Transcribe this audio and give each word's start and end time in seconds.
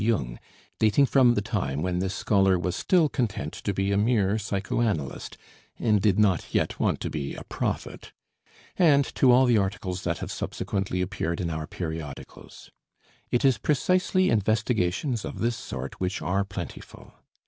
Jung, 0.01 0.39
dating 0.79 1.05
from 1.05 1.35
the 1.35 1.43
time 1.43 1.83
when 1.83 1.99
this 1.99 2.15
scholar 2.15 2.57
was 2.57 2.75
still 2.75 3.07
content 3.07 3.53
to 3.53 3.71
be 3.71 3.91
a 3.91 3.97
mere 3.97 4.39
psychoanalyst 4.39 5.37
and 5.77 6.01
did 6.01 6.17
not 6.17 6.55
yet 6.55 6.79
want 6.79 6.99
to 7.01 7.09
be 7.11 7.35
a 7.35 7.43
prophet; 7.43 8.11
and 8.77 9.05
to 9.13 9.31
all 9.31 9.45
the 9.45 9.59
articles 9.59 10.03
that 10.03 10.17
have 10.17 10.31
subsequently 10.31 11.03
appeared 11.03 11.39
in 11.39 11.51
our 11.51 11.67
periodicals. 11.67 12.71
It 13.29 13.45
is 13.45 13.59
precisely 13.59 14.31
investigations 14.31 15.23
of 15.23 15.37
this 15.37 15.55
sort 15.55 15.99
which 15.99 16.19
are 16.19 16.43
plentiful. 16.43 17.13